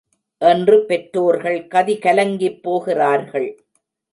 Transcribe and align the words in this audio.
என்று 0.41 0.77
பெற்றோர்கள் 0.85 1.67
கதிகலங்கிப் 1.67 2.61
போகிறார்கள். 2.61 3.49